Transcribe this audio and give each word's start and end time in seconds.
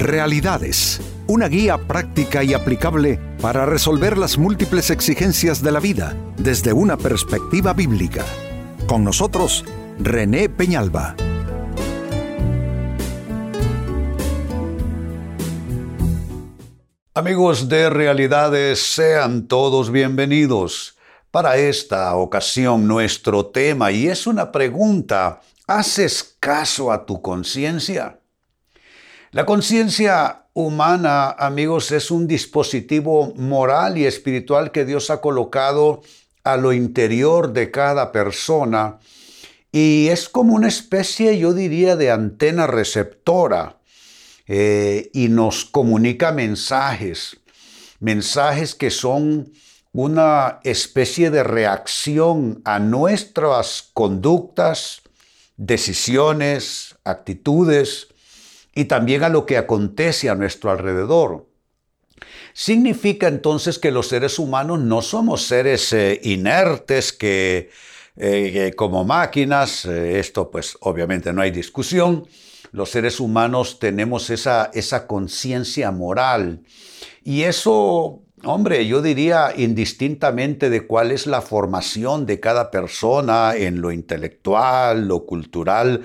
Realidades, 0.00 0.98
una 1.26 1.46
guía 1.46 1.76
práctica 1.76 2.42
y 2.42 2.54
aplicable 2.54 3.20
para 3.42 3.66
resolver 3.66 4.16
las 4.16 4.38
múltiples 4.38 4.88
exigencias 4.88 5.62
de 5.62 5.72
la 5.72 5.78
vida 5.78 6.16
desde 6.38 6.72
una 6.72 6.96
perspectiva 6.96 7.74
bíblica. 7.74 8.24
Con 8.86 9.04
nosotros, 9.04 9.62
René 9.98 10.48
Peñalba. 10.48 11.16
Amigos 17.12 17.68
de 17.68 17.90
Realidades, 17.90 18.80
sean 18.80 19.48
todos 19.48 19.90
bienvenidos. 19.90 20.96
Para 21.30 21.58
esta 21.58 22.16
ocasión 22.16 22.88
nuestro 22.88 23.44
tema, 23.44 23.92
y 23.92 24.08
es 24.08 24.26
una 24.26 24.50
pregunta, 24.50 25.42
¿haces 25.66 26.36
caso 26.40 26.90
a 26.90 27.04
tu 27.04 27.20
conciencia? 27.20 28.19
La 29.32 29.46
conciencia 29.46 30.46
humana, 30.54 31.30
amigos, 31.30 31.92
es 31.92 32.10
un 32.10 32.26
dispositivo 32.26 33.32
moral 33.36 33.96
y 33.96 34.04
espiritual 34.04 34.72
que 34.72 34.84
Dios 34.84 35.08
ha 35.08 35.20
colocado 35.20 36.02
a 36.42 36.56
lo 36.56 36.72
interior 36.72 37.52
de 37.52 37.70
cada 37.70 38.10
persona 38.10 38.98
y 39.70 40.08
es 40.08 40.28
como 40.28 40.56
una 40.56 40.66
especie, 40.66 41.38
yo 41.38 41.52
diría, 41.52 41.94
de 41.94 42.10
antena 42.10 42.66
receptora 42.66 43.78
eh, 44.48 45.10
y 45.12 45.28
nos 45.28 45.64
comunica 45.64 46.32
mensajes, 46.32 47.36
mensajes 48.00 48.74
que 48.74 48.90
son 48.90 49.52
una 49.92 50.58
especie 50.64 51.30
de 51.30 51.44
reacción 51.44 52.62
a 52.64 52.80
nuestras 52.80 53.90
conductas, 53.92 55.02
decisiones, 55.56 56.96
actitudes, 57.04 58.09
y 58.80 58.86
también 58.86 59.22
a 59.22 59.28
lo 59.28 59.44
que 59.44 59.58
acontece 59.58 60.30
a 60.30 60.34
nuestro 60.34 60.70
alrededor. 60.70 61.46
Significa 62.54 63.28
entonces 63.28 63.78
que 63.78 63.90
los 63.90 64.08
seres 64.08 64.38
humanos 64.38 64.80
no 64.80 65.02
somos 65.02 65.42
seres 65.42 65.92
eh, 65.92 66.18
inertes 66.24 67.12
que 67.12 67.68
eh, 68.16 68.72
como 68.76 69.04
máquinas, 69.04 69.84
eh, 69.84 70.18
esto 70.18 70.50
pues 70.50 70.78
obviamente 70.80 71.30
no 71.34 71.42
hay 71.42 71.50
discusión, 71.50 72.26
los 72.72 72.88
seres 72.88 73.20
humanos 73.20 73.78
tenemos 73.78 74.30
esa, 74.30 74.70
esa 74.72 75.06
conciencia 75.06 75.90
moral 75.90 76.62
y 77.22 77.42
eso, 77.42 78.22
hombre, 78.44 78.86
yo 78.86 79.02
diría 79.02 79.52
indistintamente 79.54 80.70
de 80.70 80.86
cuál 80.86 81.10
es 81.10 81.26
la 81.26 81.42
formación 81.42 82.24
de 82.24 82.40
cada 82.40 82.70
persona 82.70 83.54
en 83.56 83.82
lo 83.82 83.92
intelectual, 83.92 85.06
lo 85.06 85.26
cultural, 85.26 86.02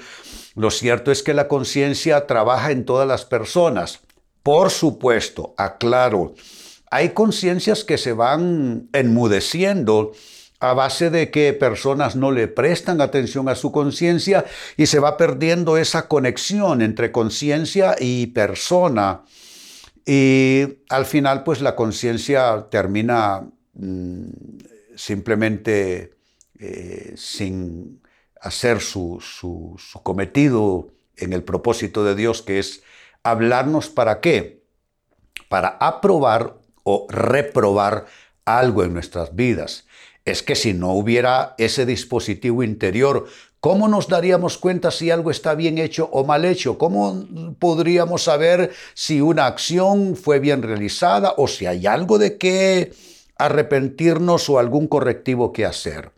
lo 0.56 0.72
cierto 0.72 1.12
es 1.12 1.22
que 1.22 1.34
la 1.34 1.48
conciencia 1.48 2.28
trabaja 2.28 2.72
en 2.72 2.86
todas 2.86 3.08
las 3.08 3.26
personas. 3.26 4.00
Por 4.42 4.70
supuesto, 4.70 5.54
aclaro, 5.58 6.34
hay 6.90 7.10
conciencias 7.10 7.84
que 7.84 7.98
se 7.98 8.14
van 8.14 8.88
enmudeciendo 8.94 10.14
a 10.60 10.74
base 10.74 11.10
de 11.10 11.30
que 11.30 11.52
personas 11.54 12.16
no 12.16 12.32
le 12.32 12.48
prestan 12.48 13.02
atención 13.02 13.50
a 13.50 13.56
su 13.56 13.72
conciencia 13.72 14.46
y 14.78 14.86
se 14.86 15.00
va 15.00 15.18
perdiendo 15.18 15.78
esa 15.78 16.08
conexión 16.08 16.82
entre 16.82 17.12
conciencia 17.12 17.96
y 18.00 18.28
persona. 18.28 19.24
Y 20.06 20.64
al 20.90 21.06
final, 21.06 21.44
pues 21.44 21.62
la 21.62 21.76
conciencia 21.76 22.68
termina 22.70 23.50
mm, 23.74 24.28
simplemente 24.96 26.12
eh, 26.60 27.14
sin 27.18 28.00
hacer 28.46 28.80
su, 28.80 29.20
cometido 30.04 30.90
en 31.18 31.34
el 31.34 31.44
propósito 31.44 32.04
de 32.04 32.14
Dios, 32.14 32.44
que 32.44 32.60
es 32.60 32.84
hablarnos 33.24 33.90
para 33.90 34.22
qué? 34.22 34.64
Para 35.50 35.70
aprobar 35.80 36.58
o 36.84 37.08
reprobar 37.10 38.06
algo 38.46 38.84
en 38.84 38.94
nuestras 38.94 39.36
vidas. 39.36 39.88
Es 40.26 40.44
que 40.44 40.56
si 40.56 40.74
no 40.74 40.94
hubiera 40.94 41.56
ese 41.58 41.88
dispositivo 41.88 42.62
interior, 42.62 43.26
¿cómo 43.60 43.88
nos 43.88 44.08
daríamos 44.10 44.60
cuenta 44.60 44.92
si 44.92 45.10
algo 45.10 45.32
está 45.32 45.56
bien 45.56 45.80
hecho 45.80 46.08
o 46.12 46.24
mal 46.24 46.46
hecho? 46.46 46.78
¿Cómo 46.78 47.26
podríamos 47.58 48.24
saber 48.24 48.72
si 48.94 49.22
una 49.22 49.48
acción 49.48 50.16
fue 50.16 50.38
bien 50.38 50.62
realizada 50.62 51.34
o 51.38 51.48
si 51.48 51.66
hay 51.66 51.88
algo 51.88 52.20
de 52.20 52.38
qué 52.38 52.94
arrepentirnos 53.40 54.50
o 54.50 54.60
algún 54.60 54.88
correctivo 54.88 55.52
que 55.52 55.66
hacer? 55.66 56.15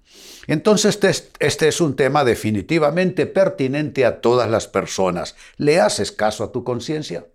Entonces 0.47 0.97
este 1.39 1.67
es 1.67 1.81
un 1.81 1.95
tema 1.95 2.23
definitivamente 2.23 3.27
pertinente 3.27 4.05
a 4.05 4.21
todas 4.21 4.49
las 4.49 4.67
personas. 4.67 5.35
¿Le 5.57 5.79
haces 5.79 6.11
caso 6.11 6.43
a 6.43 6.51
tu 6.51 6.63
conciencia? 6.63 7.25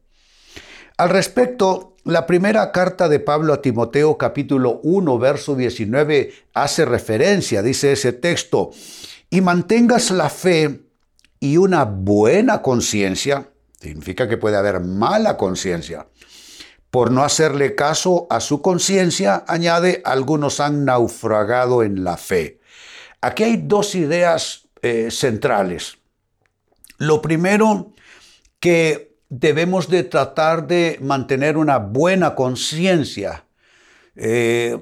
Al 0.97 1.11
respecto, 1.11 1.97
la 2.05 2.27
primera 2.27 2.73
carta 2.73 3.09
de 3.09 3.21
Pablo 3.21 3.53
a 3.53 3.63
Timoteo 3.63 4.17
capítulo 4.19 4.81
1 4.83 5.19
verso 5.19 5.55
19 5.55 6.33
hace 6.55 6.85
referencia, 6.85 7.63
dice 7.63 7.93
ese 7.93 8.13
texto, 8.13 8.71
y 9.31 9.41
mantengas 9.41 10.11
la 10.11 10.29
fe 10.29 10.81
y 11.41 11.57
una 11.57 11.85
buena 11.85 12.63
conciencia, 12.63 13.51
significa 13.81 14.29
que 14.29 14.37
puede 14.37 14.57
haber 14.57 14.81
mala 14.81 15.37
conciencia. 15.37 16.07
Por 16.91 17.11
no 17.11 17.25
hacerle 17.25 17.75
caso 17.75 18.27
a 18.29 18.41
su 18.41 18.61
conciencia, 18.61 19.45
añade, 19.49 20.03
algunos 20.05 20.61
han 20.61 20.85
naufragado 20.85 21.83
en 21.83 22.05
la 22.05 22.17
fe. 22.17 22.61
Aquí 23.23 23.45
hay 23.45 23.57
dos 23.57 23.95
ideas 23.95 24.69
eh, 24.83 25.11
centrales. 25.11 25.97
Lo 26.99 27.23
primero, 27.23 27.93
que 28.61 29.17
debemos 29.29 29.89
de 29.89 30.05
tratar 30.05 30.67
de 30.67 30.99
mantener 31.01 31.57
una 31.57 31.79
buena 31.79 32.35
conciencia. 32.35 33.45
Eh, 34.15 34.79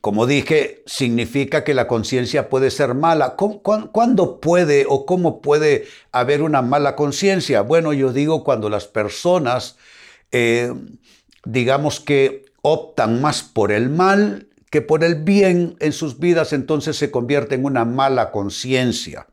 como 0.00 0.26
dije, 0.26 0.82
significa 0.86 1.64
que 1.64 1.74
la 1.74 1.88
conciencia 1.88 2.48
puede 2.48 2.70
ser 2.70 2.94
mala. 2.94 3.36
¿Cuándo 3.36 4.40
puede 4.40 4.86
o 4.88 5.04
cómo 5.04 5.40
puede 5.40 5.86
haber 6.12 6.42
una 6.42 6.62
mala 6.62 6.94
conciencia? 6.94 7.62
Bueno, 7.62 7.92
yo 7.92 8.12
digo 8.12 8.44
cuando 8.44 8.70
las 8.70 8.86
personas, 8.86 9.76
eh, 10.30 10.72
digamos 11.44 12.00
que 12.00 12.44
optan 12.62 13.20
más 13.20 13.42
por 13.42 13.72
el 13.72 13.88
mal 13.88 14.47
que 14.70 14.82
por 14.82 15.04
el 15.04 15.16
bien 15.16 15.76
en 15.80 15.92
sus 15.92 16.18
vidas 16.18 16.52
entonces 16.52 16.96
se 16.96 17.10
convierte 17.10 17.54
en 17.54 17.64
una 17.64 17.84
mala 17.84 18.30
conciencia. 18.30 19.26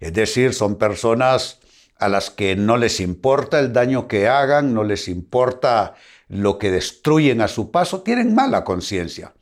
Es 0.00 0.12
decir, 0.12 0.54
son 0.54 0.76
personas 0.76 1.60
a 1.98 2.08
las 2.08 2.30
que 2.30 2.56
no 2.56 2.76
les 2.76 3.00
importa 3.00 3.58
el 3.58 3.72
daño 3.72 4.08
que 4.08 4.28
hagan, 4.28 4.74
no 4.74 4.84
les 4.84 5.08
importa 5.08 5.94
lo 6.28 6.58
que 6.58 6.70
destruyen 6.70 7.40
a 7.40 7.48
su 7.48 7.70
paso, 7.70 8.02
tienen 8.02 8.34
mala 8.34 8.64
conciencia. 8.64 9.32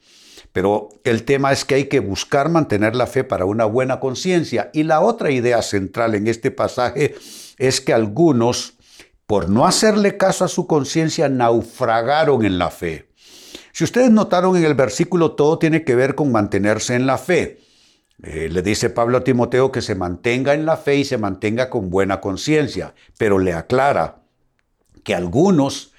Pero 0.53 0.89
el 1.03 1.25
tema 1.25 1.51
es 1.51 1.65
que 1.65 1.75
hay 1.75 1.85
que 1.87 1.99
buscar 1.99 2.49
mantener 2.49 2.95
la 2.95 3.09
fe 3.09 3.25
para 3.25 3.45
una 3.45 3.65
buena 3.65 3.99
conciencia. 3.99 4.71
Y 4.73 4.85
la 4.85 5.01
otra 5.01 5.33
idea 5.33 5.61
central 5.63 6.15
en 6.15 6.29
este 6.29 6.53
pasaje 6.53 7.17
es 7.59 7.81
que 7.81 7.93
algunos, 7.93 8.75
por 9.27 9.49
no 9.49 9.67
hacerle 9.67 10.17
caso 10.17 10.45
a 10.45 10.49
su 10.49 10.69
conciencia, 10.69 11.29
naufragaron 11.29 12.45
en 12.45 12.59
la 12.59 12.71
fe. 12.71 13.09
Si 13.75 13.83
ustedes 13.83 14.13
notaron 14.13 14.57
en 14.57 14.65
el 14.65 14.75
versículo, 14.75 15.33
todo 15.33 15.59
tiene 15.59 15.83
que 15.83 15.97
ver 15.97 16.15
con 16.15 16.31
mantenerse 16.31 16.95
en 16.95 17.09
la 17.09 17.19
fe. 17.19 17.59
Eh, 18.23 18.49
le 18.49 18.63
dice 18.63 18.89
Pablo 18.89 19.19
a 19.19 19.25
Timoteo 19.25 19.73
que 19.73 19.83
se 19.83 19.97
mantenga 19.97 20.55
en 20.55 20.65
la 20.65 20.77
fe 20.77 20.95
y 20.99 21.05
se 21.05 21.19
mantenga 21.19 21.71
con 21.71 21.91
buena 21.91 22.21
conciencia, 22.21 22.95
pero 23.19 23.41
le 23.41 23.53
aclara 23.53 24.23
que 25.03 25.17
algunos 25.17 25.93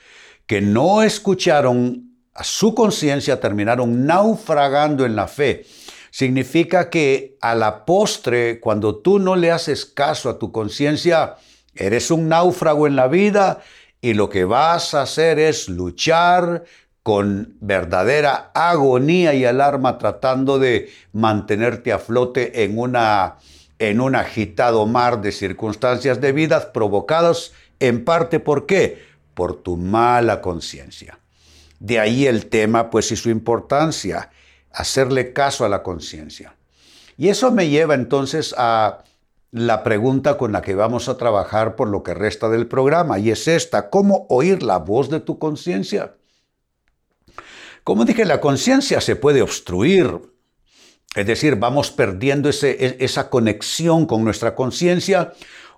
que 0.45 0.61
no 0.61 1.03
escucharon 1.03 2.15
a 2.33 2.45
su 2.45 2.73
conciencia 2.73 3.41
terminaron 3.41 4.05
naufragando 4.05 5.05
en 5.05 5.17
la 5.17 5.27
fe. 5.27 5.65
Significa 6.11 6.89
que 6.89 7.37
a 7.41 7.55
la 7.55 7.83
postre, 7.83 8.61
cuando 8.61 8.99
tú 8.99 9.19
no 9.19 9.35
le 9.35 9.51
haces 9.51 9.85
caso 9.85 10.29
a 10.29 10.39
tu 10.39 10.53
conciencia, 10.53 11.35
eres 11.73 12.09
un 12.09 12.29
náufrago 12.29 12.87
en 12.87 12.95
la 12.95 13.09
vida 13.09 13.59
y 13.99 14.13
lo 14.13 14.29
que 14.29 14.45
vas 14.45 14.93
a 14.93 15.01
hacer 15.01 15.39
es 15.39 15.67
luchar, 15.67 16.63
con 17.05 17.53
verdadera 17.61 18.49
agonía 18.55 19.35
y 19.35 19.45
alarma 19.45 19.99
tratando 19.99 20.57
de 20.57 20.89
mantenerte 21.13 21.93
a 21.93 21.99
flote 21.99 22.63
en, 22.63 22.79
una, 22.79 23.35
en 23.77 24.01
un 24.01 24.15
agitado 24.15 24.87
mar 24.87 25.21
de 25.21 25.31
circunstancias 25.31 26.19
de 26.19 26.31
vida 26.31 26.73
provocadas 26.73 27.51
en 27.79 28.03
parte 28.03 28.39
por 28.39 28.65
qué? 28.65 29.03
Por 29.35 29.61
tu 29.61 29.77
mala 29.77 30.41
conciencia. 30.41 31.19
De 31.79 31.99
ahí 31.99 32.25
el 32.25 32.47
tema, 32.47 32.89
pues, 32.89 33.11
y 33.11 33.15
su 33.17 33.29
importancia, 33.29 34.31
hacerle 34.71 35.31
caso 35.31 35.63
a 35.63 35.69
la 35.69 35.83
conciencia. 35.83 36.55
Y 37.17 37.27
eso 37.27 37.51
me 37.51 37.69
lleva 37.69 37.93
entonces 37.93 38.55
a 38.57 39.03
la 39.51 39.83
pregunta 39.83 40.39
con 40.39 40.53
la 40.53 40.63
que 40.63 40.73
vamos 40.73 41.07
a 41.07 41.17
trabajar 41.17 41.75
por 41.75 41.87
lo 41.87 42.01
que 42.01 42.15
resta 42.15 42.49
del 42.49 42.65
programa, 42.65 43.19
y 43.19 43.29
es 43.29 43.47
esta, 43.47 43.91
¿cómo 43.91 44.25
oír 44.27 44.63
la 44.63 44.79
voz 44.79 45.11
de 45.11 45.19
tu 45.19 45.37
conciencia? 45.37 46.15
Como 47.85 48.03
dije, 48.03 48.25
la 48.25 48.41
conciencia 48.41 48.99
se 48.99 49.15
puede 49.15 49.43
obstruir, 49.43 50.19
es 51.15 51.27
decir, 51.27 51.55
vamos 51.55 51.91
perdiendo 51.91 52.49
e, 52.49 52.97
esa 52.99 53.29
conexión 53.29 54.07
con 54.07 54.23
nuestra 54.23 54.55
conciencia 54.55 55.33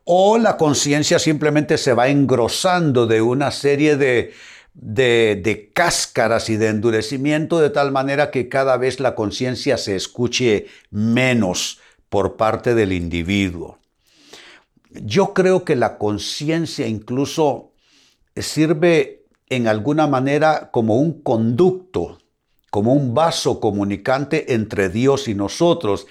o 0.06 0.38
la 0.38 0.56
conciencia 0.56 1.20
simplemente 1.20 1.78
se 1.78 1.92
va 1.92 2.08
engrosando 2.08 3.08
de 3.08 3.22
una 3.22 3.52
serie 3.52 3.98
de, 3.98 4.34
de, 4.74 5.72
cáscaras 5.74 6.50
y 6.50 6.56
de 6.56 6.70
endurecimiento 6.70 7.60
de 7.60 7.72
tal 7.72 7.92
manera 7.92 8.32
que 8.32 8.48
cada 8.48 8.78
vez 8.78 9.02
la 9.02 9.14
conciencia 9.14 9.78
se 9.78 9.98
escuche 9.98 10.68
menos 10.90 11.82
por 12.08 12.38
parte 12.38 12.74
del 12.74 12.94
individuo. 12.94 13.80
Yo 14.92 15.34
creo 15.34 15.66
que 15.66 15.76
la 15.76 15.98
conciencia 15.98 16.88
incluso 16.88 17.74
sirve 18.34 19.17
en 19.50 19.68
alguna 19.68 20.08
manera 20.08 20.70
como 20.72 20.98
un 20.98 21.22
conducto, 21.22 22.20
como 22.70 22.94
un 22.94 23.14
vaso 23.14 23.60
comunicante 23.60 24.54
entre 24.54 24.90
Dios 24.90 25.28
y 25.28 25.36
nosotros. 25.36 26.08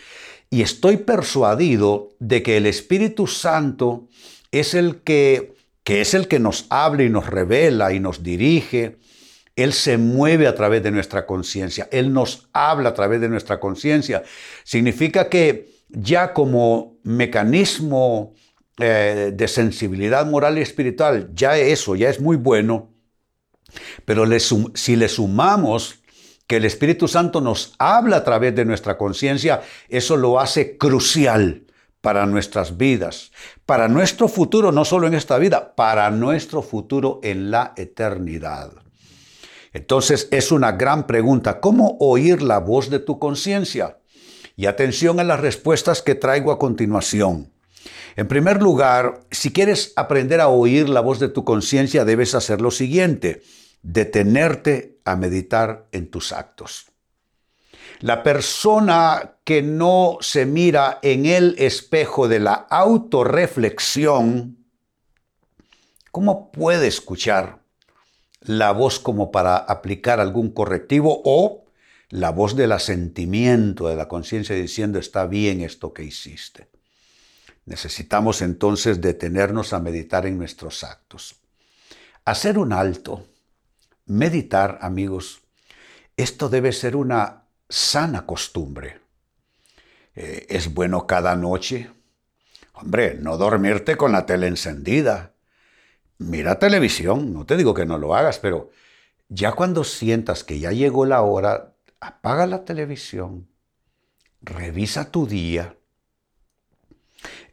Y 0.50 0.62
estoy 0.62 0.98
persuadido 0.98 2.10
de 2.18 2.42
que 2.42 2.56
el 2.56 2.66
Espíritu 2.66 3.26
Santo 3.26 4.08
es 4.52 4.74
el 4.74 5.02
que, 5.02 5.54
que 5.84 6.00
es 6.00 6.14
el 6.14 6.28
que 6.28 6.38
nos 6.38 6.66
habla 6.70 7.02
y 7.02 7.10
nos 7.10 7.26
revela 7.26 7.92
y 7.92 8.00
nos 8.00 8.22
dirige. 8.22 8.98
Él 9.54 9.72
se 9.72 9.98
mueve 9.98 10.46
a 10.46 10.54
través 10.54 10.82
de 10.82 10.90
nuestra 10.90 11.26
conciencia. 11.26 11.88
Él 11.90 12.12
nos 12.12 12.48
habla 12.52 12.90
a 12.90 12.94
través 12.94 13.20
de 13.20 13.28
nuestra 13.28 13.58
conciencia. 13.58 14.22
Significa 14.64 15.28
que 15.28 15.76
ya 15.88 16.32
como 16.32 16.98
mecanismo 17.02 18.34
eh, 18.78 19.32
de 19.34 19.48
sensibilidad 19.48 20.26
moral 20.26 20.58
y 20.58 20.62
espiritual, 20.62 21.30
ya 21.34 21.56
eso 21.56 21.96
ya 21.96 22.10
es 22.10 22.20
muy 22.20 22.36
bueno. 22.36 22.95
Pero 24.04 24.24
si 24.74 24.96
le 24.96 25.08
sumamos 25.08 26.00
que 26.46 26.56
el 26.56 26.64
Espíritu 26.64 27.08
Santo 27.08 27.40
nos 27.40 27.74
habla 27.78 28.18
a 28.18 28.24
través 28.24 28.54
de 28.54 28.64
nuestra 28.64 28.96
conciencia, 28.96 29.62
eso 29.88 30.16
lo 30.16 30.38
hace 30.38 30.76
crucial 30.78 31.64
para 32.00 32.24
nuestras 32.26 32.76
vidas, 32.76 33.32
para 33.64 33.88
nuestro 33.88 34.28
futuro, 34.28 34.70
no 34.70 34.84
solo 34.84 35.08
en 35.08 35.14
esta 35.14 35.38
vida, 35.38 35.74
para 35.74 36.08
nuestro 36.10 36.62
futuro 36.62 37.18
en 37.24 37.50
la 37.50 37.72
eternidad. 37.76 38.70
Entonces 39.72 40.28
es 40.30 40.52
una 40.52 40.72
gran 40.72 41.06
pregunta, 41.06 41.60
¿cómo 41.60 41.96
oír 41.98 42.42
la 42.42 42.58
voz 42.58 42.90
de 42.90 43.00
tu 43.00 43.18
conciencia? 43.18 43.98
Y 44.54 44.66
atención 44.66 45.20
a 45.20 45.24
las 45.24 45.40
respuestas 45.40 46.00
que 46.00 46.14
traigo 46.14 46.52
a 46.52 46.58
continuación. 46.58 47.52
En 48.16 48.28
primer 48.28 48.62
lugar, 48.62 49.20
si 49.30 49.52
quieres 49.52 49.92
aprender 49.96 50.40
a 50.40 50.48
oír 50.48 50.88
la 50.88 51.00
voz 51.00 51.18
de 51.18 51.28
tu 51.28 51.44
conciencia, 51.44 52.04
debes 52.04 52.34
hacer 52.34 52.60
lo 52.60 52.70
siguiente 52.70 53.42
detenerte 53.82 54.98
a 55.04 55.16
meditar 55.16 55.86
en 55.92 56.10
tus 56.10 56.32
actos. 56.32 56.86
La 58.00 58.22
persona 58.22 59.36
que 59.44 59.62
no 59.62 60.18
se 60.20 60.44
mira 60.44 60.98
en 61.02 61.24
el 61.24 61.54
espejo 61.58 62.28
de 62.28 62.40
la 62.40 62.52
autorreflexión, 62.52 64.58
¿cómo 66.10 66.50
puede 66.50 66.88
escuchar 66.88 67.60
la 68.40 68.72
voz 68.72 68.98
como 68.98 69.30
para 69.30 69.56
aplicar 69.56 70.20
algún 70.20 70.50
correctivo 70.50 71.22
o 71.24 71.64
la 72.10 72.30
voz 72.30 72.54
del 72.54 72.72
asentimiento 72.72 73.88
de 73.88 73.96
la 73.96 74.08
conciencia 74.08 74.54
diciendo 74.54 74.98
está 74.98 75.26
bien 75.26 75.62
esto 75.62 75.92
que 75.92 76.04
hiciste? 76.04 76.68
Necesitamos 77.66 78.42
entonces 78.42 79.00
detenernos 79.00 79.72
a 79.72 79.80
meditar 79.80 80.24
en 80.24 80.38
nuestros 80.38 80.82
actos. 80.84 81.36
Hacer 82.24 82.58
un 82.58 82.72
alto 82.72 83.26
meditar, 84.06 84.78
amigos, 84.82 85.42
esto 86.16 86.48
debe 86.48 86.72
ser 86.72 86.96
una 86.96 87.44
sana 87.68 88.24
costumbre. 88.24 89.00
Eh, 90.14 90.46
es 90.48 90.72
bueno 90.72 91.06
cada 91.06 91.36
noche. 91.36 91.90
Hombre, 92.72 93.18
no 93.20 93.36
dormirte 93.36 93.96
con 93.96 94.12
la 94.12 94.26
tele 94.26 94.46
encendida. 94.46 95.32
Mira 96.18 96.58
televisión, 96.58 97.34
no 97.34 97.44
te 97.44 97.56
digo 97.56 97.74
que 97.74 97.84
no 97.84 97.98
lo 97.98 98.14
hagas, 98.14 98.38
pero 98.38 98.70
ya 99.28 99.52
cuando 99.52 99.84
sientas 99.84 100.44
que 100.44 100.58
ya 100.58 100.72
llegó 100.72 101.04
la 101.04 101.22
hora, 101.22 101.74
apaga 102.00 102.46
la 102.46 102.64
televisión, 102.64 103.48
revisa 104.40 105.10
tu 105.10 105.26
día. 105.26 105.76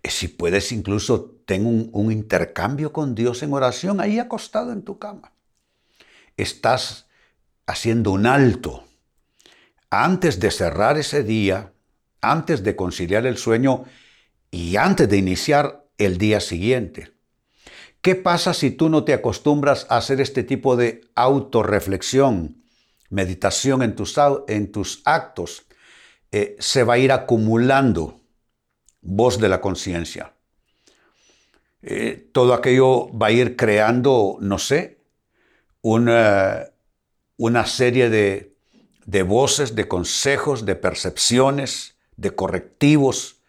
Si 0.03 0.27
puedes, 0.27 0.71
incluso 0.71 1.39
ten 1.45 1.65
un, 1.65 2.11
intercambio 2.11 2.91
con 2.91 3.15
Dios 3.15 3.41
en 3.43 3.53
oración 3.53 4.01
ahí 4.01 4.19
acostado 4.19 4.71
en 4.71 4.83
tu 4.83 4.99
cama 4.99 5.33
estás 6.37 7.07
haciendo 7.65 8.11
un 8.11 8.25
alto 8.25 8.83
antes 9.89 10.39
de 10.39 10.51
cerrar 10.51 10.97
ese 10.97 11.23
día, 11.23 11.73
antes 12.21 12.63
de 12.63 12.75
conciliar 12.75 13.25
el 13.25 13.37
sueño 13.37 13.85
y 14.49 14.75
antes 14.75 15.07
de 15.07 15.17
iniciar 15.17 15.85
el 15.97 16.17
día 16.17 16.39
siguiente. 16.39 17.13
¿Qué 18.01 18.15
pasa 18.15 18.53
si 18.53 18.71
tú 18.71 18.89
no 18.89 19.03
te 19.03 19.13
acostumbras 19.13 19.85
a 19.89 19.97
hacer 19.97 20.19
este 20.19 20.43
tipo 20.43 20.75
de 20.75 21.01
autorreflexión, 21.15 22.63
meditación 23.09 23.83
en 23.83 23.95
tus, 23.95 24.15
en 24.47 24.71
tus 24.71 25.01
actos? 25.05 25.67
Eh, 26.31 26.55
se 26.59 26.83
va 26.83 26.95
a 26.95 26.97
ir 26.97 27.11
acumulando 27.11 28.19
voz 29.03 29.39
de 29.39 29.49
la 29.49 29.61
conciencia. 29.61 30.33
Eh, 31.81 32.29
todo 32.31 32.53
aquello 32.53 33.09
va 33.15 33.27
a 33.27 33.31
ir 33.31 33.55
creando, 33.55 34.37
no 34.39 34.57
sé, 34.57 34.99
una, 35.81 36.63
una 37.37 37.65
serie 37.65 38.09
de, 38.09 38.55
de 39.05 39.23
voces, 39.23 39.75
de 39.75 39.87
consejos, 39.87 40.65
de 40.65 40.75
percepciones, 40.75 41.97
de 42.15 42.31
correctivos 42.31 43.41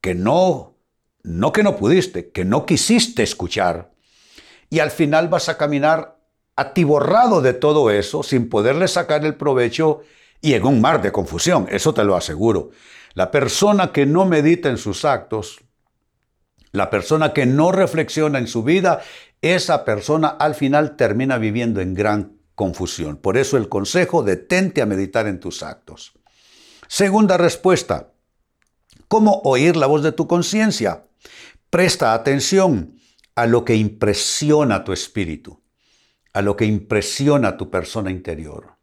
que 0.00 0.14
no, 0.14 0.74
no 1.22 1.52
que 1.52 1.62
no 1.62 1.76
pudiste, 1.76 2.30
que 2.30 2.44
no 2.44 2.66
quisiste 2.66 3.22
escuchar. 3.22 3.92
Y 4.68 4.80
al 4.80 4.90
final 4.90 5.28
vas 5.28 5.48
a 5.48 5.56
caminar 5.56 6.18
atiborrado 6.56 7.40
de 7.40 7.52
todo 7.52 7.90
eso, 7.90 8.22
sin 8.22 8.48
poderle 8.48 8.88
sacar 8.88 9.24
el 9.24 9.36
provecho 9.36 10.02
y 10.40 10.54
en 10.54 10.64
un 10.64 10.80
mar 10.80 11.02
de 11.02 11.12
confusión, 11.12 11.66
eso 11.70 11.92
te 11.94 12.04
lo 12.04 12.16
aseguro. 12.16 12.70
La 13.14 13.30
persona 13.30 13.92
que 13.92 14.06
no 14.06 14.24
medita 14.24 14.68
en 14.68 14.78
sus 14.78 15.04
actos, 15.04 15.60
la 16.72 16.88
persona 16.88 17.32
que 17.32 17.46
no 17.46 17.72
reflexiona 17.72 18.38
en 18.38 18.46
su 18.46 18.62
vida 18.62 19.02
esa 19.42 19.84
persona 19.84 20.28
al 20.28 20.54
final 20.54 20.96
termina 20.96 21.38
viviendo 21.38 21.80
en 21.80 21.94
gran 21.94 22.38
confusión. 22.54 23.16
Por 23.16 23.38
eso 23.38 23.56
el 23.56 23.68
consejo, 23.68 24.22
detente 24.22 24.82
a 24.82 24.86
meditar 24.86 25.26
en 25.26 25.40
tus 25.40 25.62
actos. 25.62 26.12
Segunda 26.88 27.38
respuesta, 27.38 28.12
¿cómo 29.08 29.40
oír 29.44 29.76
la 29.76 29.86
voz 29.86 30.02
de 30.02 30.12
tu 30.12 30.26
conciencia? 30.26 31.06
Presta 31.70 32.12
atención 32.12 32.96
a 33.34 33.46
lo 33.46 33.64
que 33.64 33.76
impresiona 33.76 34.84
tu 34.84 34.92
espíritu, 34.92 35.62
a 36.32 36.42
lo 36.42 36.56
que 36.56 36.66
impresiona 36.66 37.56
tu 37.56 37.70
persona 37.70 38.10
interior. 38.10 38.79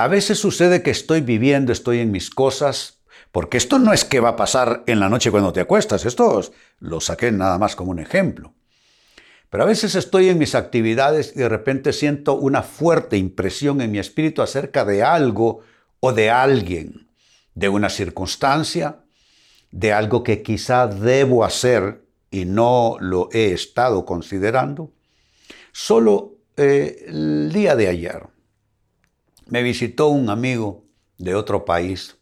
A 0.00 0.08
veces 0.08 0.38
sucede 0.38 0.82
que 0.82 0.90
estoy 0.90 1.20
viviendo, 1.20 1.72
estoy 1.72 1.98
en 1.98 2.10
mis 2.10 2.30
cosas, 2.30 3.02
porque 3.32 3.58
esto 3.58 3.78
no 3.78 3.92
es 3.92 4.02
que 4.02 4.18
va 4.18 4.30
a 4.30 4.36
pasar 4.36 4.82
en 4.86 4.98
la 4.98 5.10
noche 5.10 5.30
cuando 5.30 5.52
te 5.52 5.60
acuestas, 5.60 6.06
esto 6.06 6.40
lo 6.78 7.00
saqué 7.02 7.30
nada 7.30 7.58
más 7.58 7.76
como 7.76 7.90
un 7.90 7.98
ejemplo. 7.98 8.54
Pero 9.50 9.62
a 9.62 9.66
veces 9.66 9.94
estoy 9.96 10.30
en 10.30 10.38
mis 10.38 10.54
actividades 10.54 11.34
y 11.36 11.40
de 11.40 11.50
repente 11.50 11.92
siento 11.92 12.32
una 12.32 12.62
fuerte 12.62 13.18
impresión 13.18 13.82
en 13.82 13.90
mi 13.90 13.98
espíritu 13.98 14.40
acerca 14.40 14.86
de 14.86 15.02
algo 15.02 15.60
o 16.00 16.14
de 16.14 16.30
alguien, 16.30 17.10
de 17.54 17.68
una 17.68 17.90
circunstancia, 17.90 19.00
de 19.70 19.92
algo 19.92 20.22
que 20.22 20.40
quizá 20.40 20.86
debo 20.86 21.44
hacer 21.44 22.06
y 22.30 22.46
no 22.46 22.96
lo 23.00 23.28
he 23.32 23.52
estado 23.52 24.06
considerando. 24.06 24.92
Solo 25.72 26.38
eh, 26.56 27.04
el 27.06 27.52
día 27.52 27.76
de 27.76 27.88
ayer 27.88 28.39
me 29.50 29.62
visitó 29.62 30.08
un 30.08 30.30
amigo 30.30 30.84
de 31.18 31.34
otro 31.34 31.64
país 31.64 32.16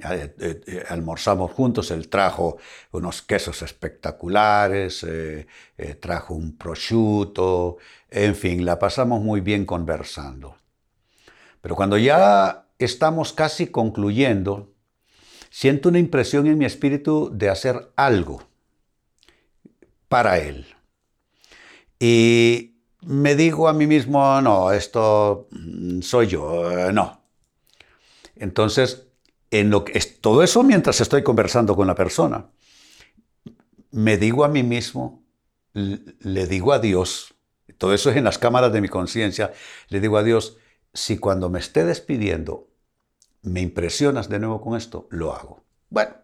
eh, 0.00 0.34
eh, 0.38 0.84
almorzamos 0.88 1.52
juntos, 1.52 1.90
él 1.90 2.08
trajo 2.08 2.56
unos 2.92 3.20
quesos 3.20 3.60
espectaculares, 3.60 5.04
eh, 5.06 5.46
trajo 6.00 6.32
un 6.34 6.56
prosciutto, 6.56 7.76
en 8.08 8.34
fin, 8.34 8.64
la 8.64 8.78
pasamos 8.78 9.22
muy 9.22 9.42
bien 9.42 9.66
conversando. 9.66 10.56
Pero 11.60 11.76
cuando 11.76 11.98
ya 11.98 12.68
estamos 12.78 13.34
casi 13.34 13.66
concluyendo, 13.66 14.72
siento 15.50 15.90
una 15.90 15.98
impresión 15.98 16.46
en 16.46 16.56
mi 16.56 16.64
espíritu 16.64 17.30
de 17.30 17.50
hacer 17.50 17.92
algo 17.94 18.42
para 20.08 20.38
él. 20.38 20.66
Y 22.00 22.71
me 23.02 23.34
digo 23.34 23.68
a 23.68 23.72
mí 23.72 23.86
mismo, 23.86 24.40
no, 24.40 24.72
esto 24.72 25.48
mm, 25.50 26.00
soy 26.00 26.28
yo, 26.28 26.92
no. 26.92 27.20
Entonces 28.36 29.08
en 29.50 29.70
lo 29.70 29.84
que 29.84 30.00
todo 30.20 30.42
eso 30.42 30.62
mientras 30.62 31.00
estoy 31.00 31.22
conversando 31.22 31.76
con 31.76 31.86
la 31.86 31.94
persona. 31.94 32.50
Me 33.90 34.16
digo 34.16 34.44
a 34.44 34.48
mí 34.48 34.62
mismo, 34.62 35.22
le 35.74 36.46
digo 36.46 36.72
a 36.72 36.78
Dios, 36.78 37.34
todo 37.76 37.92
eso 37.92 38.10
es 38.10 38.16
en 38.16 38.24
las 38.24 38.38
cámaras 38.38 38.72
de 38.72 38.80
mi 38.80 38.88
conciencia, 38.88 39.52
le 39.88 40.00
digo 40.00 40.16
a 40.16 40.22
Dios, 40.22 40.56
si 40.94 41.18
cuando 41.18 41.50
me 41.50 41.58
esté 41.58 41.84
despidiendo 41.84 42.68
me 43.42 43.60
impresionas 43.60 44.28
de 44.28 44.38
nuevo 44.38 44.62
con 44.62 44.76
esto, 44.76 45.08
lo 45.10 45.34
hago. 45.34 45.64
Bueno, 45.90 46.14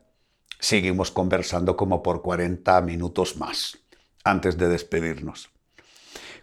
Seguimos 0.61 1.13
conversando 1.13 1.77
como 1.77 2.03
por 2.03 2.21
40 2.21 2.81
minutos 2.81 3.37
más 3.37 3.79
antes 4.25 4.59
de 4.59 4.69
despedirnos. 4.69 5.51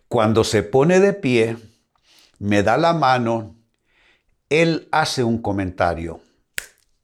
Cuando 0.07 0.43
se 0.43 0.63
pone 0.63 0.99
de 0.99 1.13
pie, 1.13 1.57
me 2.39 2.63
da 2.63 2.77
la 2.77 2.93
mano, 2.93 3.55
él 4.49 4.87
hace 4.91 5.23
un 5.23 5.41
comentario 5.41 6.21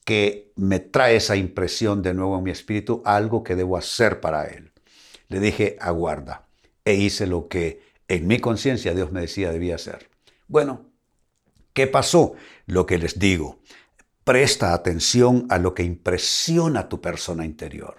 que 0.06 0.52
me 0.56 0.80
trae 0.80 1.16
esa 1.16 1.36
impresión 1.36 2.02
de 2.02 2.14
nuevo 2.14 2.38
en 2.38 2.44
mi 2.44 2.52
espíritu, 2.52 3.02
algo 3.06 3.44
que 3.44 3.56
debo 3.56 3.78
hacer 3.78 4.20
para 4.20 4.46
él. 4.46 4.72
Le 5.28 5.40
dije, 5.40 5.78
aguarda, 5.80 6.48
e 6.86 6.96
hice 6.96 7.28
lo 7.28 7.48
que 7.48 7.82
en 8.08 8.28
mi 8.28 8.40
conciencia 8.40 8.94
Dios 8.94 9.12
me 9.12 9.22
decía 9.22 9.52
debía 9.52 9.76
hacer. 9.76 10.10
Bueno, 10.48 10.86
¿qué 11.74 11.88
pasó? 11.88 12.34
Lo 12.66 12.86
que 12.86 12.98
les 12.98 13.20
digo, 13.20 13.62
presta 14.24 14.74
atención 14.74 15.48
a 15.50 15.58
lo 15.58 15.74
que 15.74 15.84
impresiona 15.84 16.90
tu 16.90 17.00
persona 17.00 17.46
interior. 17.46 17.98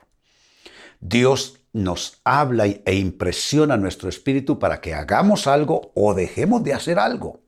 Dios 1.00 1.61
nos 1.72 2.20
habla 2.24 2.66
e 2.66 2.94
impresiona 2.94 3.76
nuestro 3.76 4.08
espíritu 4.08 4.58
para 4.58 4.80
que 4.80 4.94
hagamos 4.94 5.46
algo 5.46 5.92
o 5.94 6.14
dejemos 6.14 6.62
de 6.64 6.74
hacer 6.74 6.98
algo. 6.98 7.40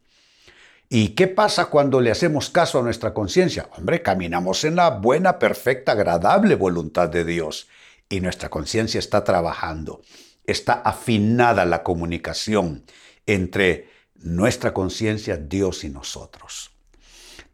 ¿Y 0.89 1.11
qué 1.11 1.27
pasa 1.27 1.67
cuando 1.67 2.01
le 2.01 2.11
hacemos 2.11 2.51
caso 2.51 2.79
a 2.79 2.83
nuestra 2.83 3.13
conciencia? 3.13 3.69
Hombre, 3.77 4.03
caminamos 4.03 4.65
en 4.65 4.77
la 4.77 4.91
buena, 4.91 5.39
perfecta, 5.39 5.93
agradable 5.93 6.55
voluntad 6.55 7.09
de 7.09 7.25
Dios 7.25 7.69
y 8.09 8.21
nuestra 8.21 8.49
conciencia 8.49 8.99
está 8.99 9.25
trabajando. 9.25 10.03
Está 10.45 10.75
afinada 10.75 11.65
la 11.65 11.83
comunicación 11.83 12.85
entre 13.27 13.89
nuestra 14.15 14.73
conciencia, 14.73 15.37
Dios 15.37 15.85
y 15.85 15.89
nosotros. 15.89 16.71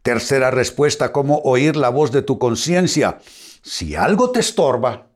Tercera 0.01 0.51
respuesta, 0.51 1.11
¿cómo 1.11 1.39
oír 1.43 1.75
la 1.75 1.89
voz 1.89 2.11
de 2.11 2.21
tu 2.21 2.37
conciencia? 2.37 3.19
Si 3.61 3.95
algo 3.95 4.31
te 4.31 4.39
estorba, 4.39 5.10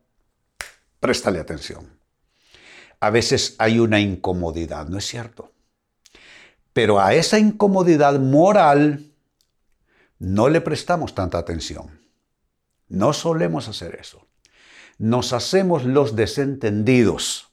Préstale 1.06 1.40
atención. 1.40 2.00
A 3.00 3.12
veces 3.12 3.54
hay 3.60 3.78
una 3.78 4.00
incomodidad, 4.00 4.88
¿no 4.88 4.98
es 4.98 5.06
cierto? 5.06 5.54
Pero 6.74 7.00
a 7.00 7.14
esa 7.14 7.38
incomodidad 7.38 8.20
moral 8.20 9.12
no 10.18 10.50
le 10.50 10.62
prestamos 10.62 11.14
tanta 11.14 11.38
atención. 11.38 12.02
No 12.88 13.14
solemos 13.14 13.68
hacer 13.68 14.00
eso. 14.02 14.26
Nos 14.98 15.32
hacemos 15.32 15.86
los 15.86 16.16
desentendidos. 16.16 17.50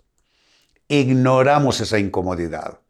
Ignoramos 0.89 1.83
esa 1.83 1.99
incomodidad. 1.99 2.81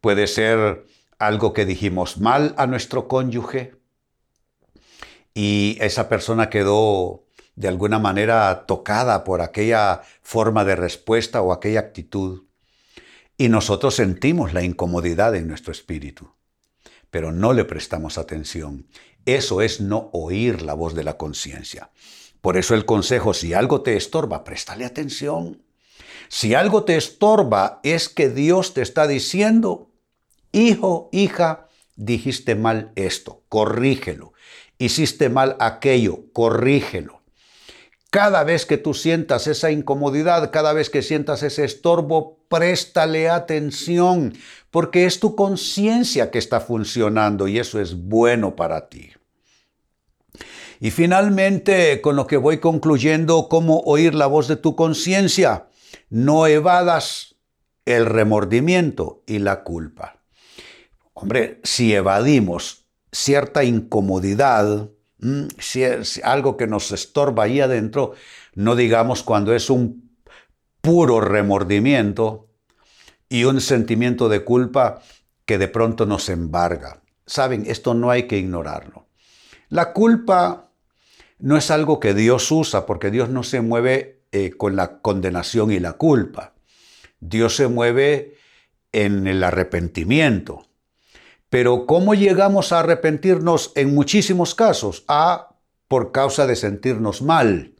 Puede 0.00 0.26
ser 0.26 0.86
algo 1.18 1.52
que 1.52 1.66
dijimos 1.66 2.16
mal 2.16 2.54
a 2.56 2.66
nuestro 2.66 3.08
cónyuge 3.08 3.76
y 5.34 5.76
esa 5.82 6.08
persona 6.08 6.48
quedó 6.48 7.26
de 7.54 7.68
alguna 7.68 7.98
manera 7.98 8.64
tocada 8.66 9.24
por 9.24 9.40
aquella 9.40 10.02
forma 10.22 10.64
de 10.64 10.76
respuesta 10.76 11.42
o 11.42 11.52
aquella 11.52 11.80
actitud. 11.80 12.44
Y 13.36 13.48
nosotros 13.48 13.94
sentimos 13.94 14.52
la 14.52 14.62
incomodidad 14.62 15.34
en 15.34 15.48
nuestro 15.48 15.72
espíritu, 15.72 16.34
pero 17.10 17.32
no 17.32 17.52
le 17.52 17.64
prestamos 17.64 18.18
atención. 18.18 18.86
Eso 19.26 19.62
es 19.62 19.80
no 19.80 20.10
oír 20.12 20.62
la 20.62 20.74
voz 20.74 20.94
de 20.94 21.04
la 21.04 21.16
conciencia. 21.16 21.90
Por 22.40 22.56
eso 22.56 22.74
el 22.74 22.84
consejo, 22.84 23.34
si 23.34 23.54
algo 23.54 23.82
te 23.82 23.96
estorba, 23.96 24.44
préstale 24.44 24.84
atención. 24.84 25.62
Si 26.28 26.54
algo 26.54 26.84
te 26.84 26.96
estorba, 26.96 27.80
es 27.82 28.08
que 28.08 28.28
Dios 28.28 28.74
te 28.74 28.82
está 28.82 29.06
diciendo, 29.06 29.90
hijo, 30.50 31.08
hija, 31.12 31.68
dijiste 31.94 32.54
mal 32.54 32.92
esto, 32.96 33.42
corrígelo. 33.48 34.32
Hiciste 34.78 35.28
mal 35.28 35.56
aquello, 35.60 36.32
corrígelo. 36.32 37.21
Cada 38.12 38.44
vez 38.44 38.66
que 38.66 38.76
tú 38.76 38.92
sientas 38.92 39.46
esa 39.46 39.70
incomodidad, 39.70 40.50
cada 40.50 40.74
vez 40.74 40.90
que 40.90 41.00
sientas 41.00 41.42
ese 41.42 41.64
estorbo, 41.64 42.44
préstale 42.48 43.30
atención, 43.30 44.34
porque 44.70 45.06
es 45.06 45.18
tu 45.18 45.34
conciencia 45.34 46.30
que 46.30 46.38
está 46.38 46.60
funcionando 46.60 47.48
y 47.48 47.58
eso 47.58 47.80
es 47.80 47.94
bueno 47.94 48.54
para 48.54 48.90
ti. 48.90 49.12
Y 50.78 50.90
finalmente, 50.90 52.02
con 52.02 52.14
lo 52.16 52.26
que 52.26 52.36
voy 52.36 52.58
concluyendo, 52.58 53.48
cómo 53.48 53.80
oír 53.80 54.14
la 54.14 54.26
voz 54.26 54.46
de 54.46 54.56
tu 54.56 54.76
conciencia. 54.76 55.68
No 56.10 56.46
evadas 56.46 57.36
el 57.86 58.04
remordimiento 58.04 59.22
y 59.26 59.38
la 59.38 59.62
culpa. 59.62 60.20
Hombre, 61.14 61.60
si 61.64 61.94
evadimos 61.94 62.84
cierta 63.10 63.64
incomodidad, 63.64 64.90
si 65.58 65.82
es 65.82 66.20
algo 66.24 66.56
que 66.56 66.66
nos 66.66 66.90
estorba 66.92 67.44
ahí 67.44 67.60
adentro, 67.60 68.12
no 68.54 68.74
digamos 68.76 69.22
cuando 69.22 69.54
es 69.54 69.70
un 69.70 70.10
puro 70.80 71.20
remordimiento 71.20 72.48
y 73.28 73.44
un 73.44 73.60
sentimiento 73.60 74.28
de 74.28 74.44
culpa 74.44 75.00
que 75.44 75.58
de 75.58 75.68
pronto 75.68 76.06
nos 76.06 76.28
embarga. 76.28 77.02
Saben, 77.26 77.64
esto 77.66 77.94
no 77.94 78.10
hay 78.10 78.24
que 78.24 78.38
ignorarlo. 78.38 79.06
La 79.68 79.92
culpa 79.92 80.70
no 81.38 81.56
es 81.56 81.70
algo 81.70 81.98
que 81.98 82.14
Dios 82.14 82.50
usa 82.50 82.84
porque 82.84 83.10
Dios 83.10 83.28
no 83.28 83.42
se 83.42 83.60
mueve 83.60 84.22
eh, 84.32 84.50
con 84.50 84.76
la 84.76 84.98
condenación 85.00 85.72
y 85.72 85.78
la 85.78 85.94
culpa. 85.94 86.54
Dios 87.20 87.56
se 87.56 87.68
mueve 87.68 88.36
en 88.92 89.26
el 89.26 89.42
arrepentimiento. 89.44 90.66
Pero 91.52 91.84
¿cómo 91.84 92.14
llegamos 92.14 92.72
a 92.72 92.80
arrepentirnos 92.80 93.72
en 93.74 93.94
muchísimos 93.94 94.54
casos? 94.54 95.04
A 95.06 95.50
por 95.86 96.10
causa 96.10 96.46
de 96.46 96.56
sentirnos 96.56 97.20
mal, 97.20 97.74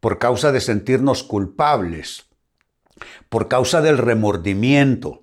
por 0.00 0.18
causa 0.18 0.52
de 0.52 0.62
sentirnos 0.62 1.22
culpables, 1.22 2.30
por 3.28 3.48
causa 3.48 3.82
del 3.82 3.98
remordimiento. 3.98 5.22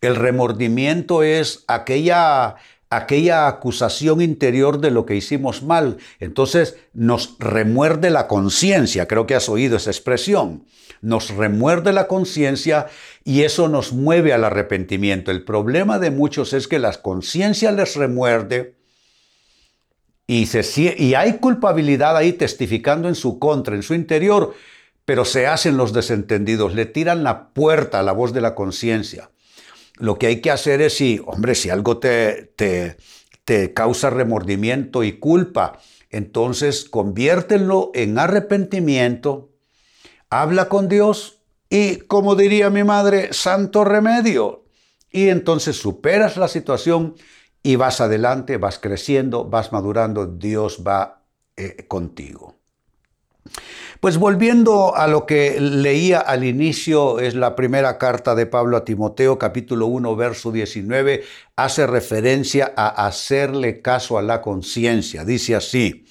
El 0.00 0.16
remordimiento 0.16 1.22
es 1.22 1.64
aquella 1.68 2.56
aquella 2.96 3.46
acusación 3.46 4.20
interior 4.20 4.80
de 4.80 4.90
lo 4.90 5.06
que 5.06 5.16
hicimos 5.16 5.62
mal. 5.62 5.98
Entonces 6.20 6.76
nos 6.92 7.36
remuerde 7.38 8.10
la 8.10 8.26
conciencia, 8.26 9.06
creo 9.06 9.26
que 9.26 9.34
has 9.34 9.48
oído 9.48 9.76
esa 9.76 9.90
expresión. 9.90 10.64
Nos 11.00 11.30
remuerde 11.30 11.92
la 11.92 12.06
conciencia 12.06 12.86
y 13.24 13.42
eso 13.42 13.68
nos 13.68 13.92
mueve 13.92 14.32
al 14.32 14.44
arrepentimiento. 14.44 15.30
El 15.30 15.44
problema 15.44 15.98
de 15.98 16.10
muchos 16.10 16.52
es 16.52 16.66
que 16.66 16.78
la 16.78 16.92
conciencia 16.92 17.72
les 17.72 17.96
remuerde 17.96 18.74
y, 20.26 20.48
y 20.98 21.14
hay 21.14 21.34
culpabilidad 21.34 22.16
ahí 22.16 22.32
testificando 22.32 23.08
en 23.08 23.14
su 23.14 23.38
contra, 23.38 23.74
en 23.74 23.82
su 23.82 23.94
interior, 23.94 24.54
pero 25.04 25.24
se 25.24 25.46
hacen 25.46 25.76
los 25.76 25.92
desentendidos, 25.92 26.74
le 26.74 26.86
tiran 26.86 27.22
la 27.22 27.48
puerta 27.48 28.00
a 28.00 28.02
la 28.02 28.12
voz 28.12 28.32
de 28.32 28.40
la 28.40 28.54
conciencia. 28.54 29.30
Lo 29.98 30.18
que 30.18 30.26
hay 30.26 30.40
que 30.40 30.50
hacer 30.50 30.80
es 30.80 30.96
si, 30.96 31.20
hombre, 31.24 31.54
si 31.54 31.70
algo 31.70 31.98
te, 31.98 32.52
te, 32.56 32.96
te 33.44 33.72
causa 33.72 34.10
remordimiento 34.10 35.04
y 35.04 35.18
culpa, 35.18 35.78
entonces 36.10 36.88
conviértelo 36.88 37.90
en 37.94 38.18
arrepentimiento, 38.18 39.52
habla 40.30 40.68
con 40.68 40.88
Dios 40.88 41.42
y, 41.68 41.96
como 41.98 42.34
diría 42.34 42.70
mi 42.70 42.84
madre, 42.84 43.32
santo 43.32 43.84
remedio. 43.84 44.64
Y 45.10 45.28
entonces 45.28 45.76
superas 45.76 46.36
la 46.36 46.48
situación 46.48 47.14
y 47.62 47.76
vas 47.76 48.00
adelante, 48.00 48.56
vas 48.58 48.78
creciendo, 48.78 49.44
vas 49.44 49.72
madurando, 49.72 50.26
Dios 50.26 50.82
va 50.86 51.24
eh, 51.56 51.86
contigo. 51.88 52.53
Pues 54.04 54.18
volviendo 54.18 54.94
a 54.94 55.06
lo 55.06 55.24
que 55.24 55.58
leía 55.58 56.20
al 56.20 56.44
inicio, 56.44 57.20
es 57.20 57.34
la 57.34 57.56
primera 57.56 57.96
carta 57.96 58.34
de 58.34 58.44
Pablo 58.44 58.76
a 58.76 58.84
Timoteo, 58.84 59.38
capítulo 59.38 59.86
1, 59.86 60.14
verso 60.14 60.52
19, 60.52 61.24
hace 61.56 61.86
referencia 61.86 62.74
a 62.76 63.06
hacerle 63.06 63.80
caso 63.80 64.18
a 64.18 64.22
la 64.22 64.42
conciencia. 64.42 65.24
Dice 65.24 65.56
así, 65.56 66.04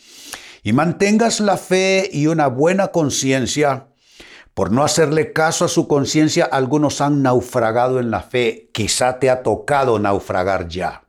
y 0.63 0.73
mantengas 0.73 1.39
la 1.39 1.55
fe 1.55 2.09
y 2.11 2.25
una 2.25 2.47
buena 2.47 2.87
conciencia. 2.87 3.89
Por 4.55 4.71
no 4.71 4.83
hacerle 4.83 5.31
caso 5.31 5.65
a 5.65 5.69
su 5.69 5.87
conciencia, 5.87 6.45
algunos 6.45 6.99
han 6.99 7.21
naufragado 7.21 7.99
en 7.99 8.09
la 8.09 8.21
fe. 8.21 8.71
Quizá 8.73 9.19
te 9.19 9.29
ha 9.29 9.43
tocado 9.43 9.99
naufragar 9.99 10.67
ya 10.67 11.03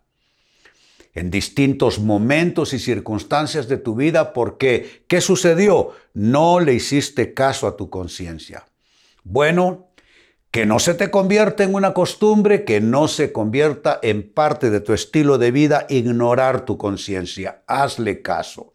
en 1.15 1.31
distintos 1.31 2.01
momentos 2.01 2.73
y 2.73 2.79
circunstancias 2.79 3.69
de 3.69 3.77
tu 3.77 3.95
vida 3.95 4.33
porque, 4.33 5.05
¿qué 5.07 5.21
sucedió? 5.21 5.93
No 6.13 6.61
le 6.61 6.75
hiciste 6.75 7.35
caso 7.35 7.67
a 7.67 7.77
tu 7.77 7.89
conciencia. 7.89 8.67
Bueno, 9.23 9.89
que 10.51 10.67
no 10.67 10.79
se 10.79 10.95
te 10.95 11.11
convierta 11.11 11.65
en 11.65 11.75
una 11.75 11.95
costumbre, 11.95 12.65
que 12.65 12.81
no 12.81 13.09
se 13.09 13.33
convierta 13.33 13.99
en 14.03 14.33
parte 14.33 14.71
de 14.71 14.81
tu 14.81 14.93
estilo 14.93 15.39
de 15.39 15.51
vida 15.51 15.87
ignorar 15.89 16.65
tu 16.65 16.79
conciencia. 16.79 17.63
Hazle 17.67 18.23
caso. 18.23 18.73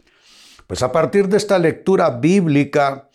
Pues 0.67 0.84
a 0.84 0.91
partir 0.91 1.29
de 1.29 1.38
esta 1.38 1.58
lectura 1.58 2.10
bíblica, 2.10 3.10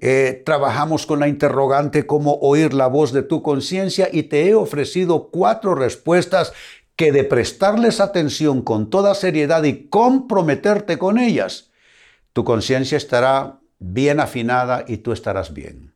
eh, 0.00 0.42
trabajamos 0.44 1.06
con 1.06 1.18
la 1.18 1.26
interrogante 1.26 2.06
cómo 2.06 2.34
oír 2.40 2.72
la 2.72 2.86
voz 2.86 3.12
de 3.12 3.22
tu 3.22 3.42
conciencia 3.42 4.08
y 4.12 4.24
te 4.24 4.48
he 4.48 4.54
ofrecido 4.54 5.30
cuatro 5.30 5.74
respuestas 5.74 6.52
que 6.98 7.12
de 7.12 7.22
prestarles 7.22 8.00
atención 8.00 8.60
con 8.60 8.90
toda 8.90 9.14
seriedad 9.14 9.62
y 9.62 9.86
comprometerte 9.86 10.98
con 10.98 11.16
ellas, 11.16 11.70
tu 12.32 12.42
conciencia 12.42 12.98
estará 12.98 13.60
bien 13.78 14.18
afinada 14.18 14.84
y 14.88 14.96
tú 14.96 15.12
estarás 15.12 15.54
bien. 15.54 15.94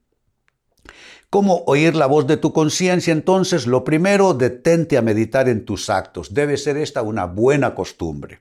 ¿Cómo 1.29 1.65
oír 1.67 1.97
la 1.97 2.07
voz 2.07 2.29
de 2.29 2.37
tu 2.37 2.53
conciencia? 2.53 3.11
Entonces, 3.13 3.67
lo 3.67 3.83
primero, 3.83 4.33
detente 4.33 4.97
a 4.97 5.03
meditar 5.03 5.49
en 5.49 5.65
tus 5.65 5.91
actos. 5.91 6.35
Debe 6.35 6.57
ser 6.57 6.77
esta 6.77 7.03
una 7.03 7.25
buena 7.25 7.75
costumbre. 7.75 8.39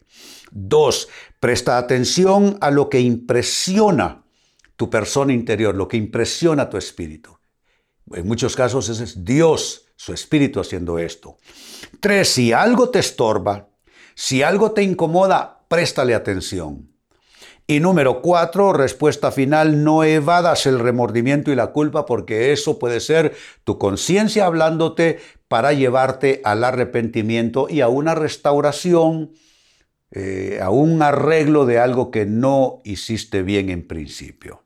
Dos, 0.51 1.07
presta 1.39 1.79
atención 1.79 2.59
a 2.61 2.69
lo 2.69 2.89
que 2.89 2.99
impresiona 2.99 4.23
tu 4.75 4.87
persona 4.87 5.33
interior, 5.33 5.73
lo 5.73 5.87
que 5.87 5.97
impresiona 5.97 6.69
tu 6.69 6.77
espíritu. 6.77 7.39
En 8.13 8.27
muchos 8.27 8.55
casos 8.55 8.87
es 8.89 9.25
Dios, 9.25 9.87
su 10.01 10.13
espíritu 10.13 10.59
haciendo 10.59 10.97
esto. 10.97 11.37
Tres, 11.99 12.29
si 12.29 12.53
algo 12.53 12.89
te 12.89 12.97
estorba, 12.97 13.69
si 14.15 14.41
algo 14.41 14.71
te 14.71 14.81
incomoda, 14.81 15.59
préstale 15.67 16.15
atención. 16.15 16.89
Y 17.67 17.79
número 17.81 18.23
cuatro, 18.23 18.73
respuesta 18.73 19.31
final, 19.31 19.83
no 19.83 20.03
evadas 20.03 20.65
el 20.65 20.79
remordimiento 20.79 21.51
y 21.51 21.55
la 21.55 21.67
culpa 21.67 22.07
porque 22.07 22.51
eso 22.51 22.79
puede 22.79 22.99
ser 22.99 23.35
tu 23.63 23.77
conciencia 23.77 24.47
hablándote 24.47 25.19
para 25.47 25.71
llevarte 25.71 26.41
al 26.45 26.63
arrepentimiento 26.63 27.67
y 27.69 27.81
a 27.81 27.87
una 27.87 28.15
restauración, 28.15 29.33
eh, 30.09 30.57
a 30.63 30.71
un 30.71 31.03
arreglo 31.03 31.67
de 31.67 31.77
algo 31.77 32.09
que 32.09 32.25
no 32.25 32.81
hiciste 32.85 33.43
bien 33.43 33.69
en 33.69 33.87
principio. 33.87 34.63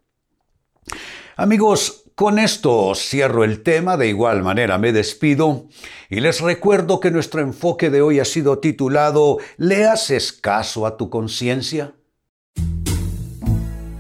Amigos, 1.36 2.05
con 2.16 2.40
esto 2.40 2.96
cierro 2.96 3.44
el 3.44 3.62
tema, 3.62 3.98
de 3.98 4.08
igual 4.08 4.42
manera 4.42 4.78
me 4.78 4.94
despido 4.94 5.66
y 6.10 6.22
les 6.22 6.40
recuerdo 6.40 7.02
que 7.02 7.12
nuestro 7.12 7.42
enfoque 7.42 7.90
de 7.90 8.02
hoy 8.02 8.20
ha 8.20 8.26
sido 8.26 8.60
titulado 8.60 9.38
¿Le 9.58 9.86
haces 9.86 10.32
caso 10.32 10.88
a 10.88 10.96
tu 10.98 11.10
conciencia? 11.10 11.94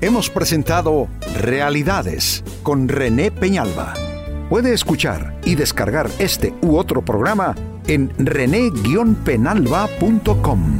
Hemos 0.01 0.29
presentado 0.29 1.07
Realidades 1.41 2.43
con 2.63 2.88
René 2.88 3.31
Peñalba. 3.31 3.93
Puede 4.50 4.74
escuchar 4.74 5.38
y 5.43 5.55
descargar 5.55 6.10
este 6.19 6.53
u 6.62 6.77
otro 6.77 7.03
programa 7.03 7.55
en 7.88 8.13
rene-penalba.com. 8.17 10.79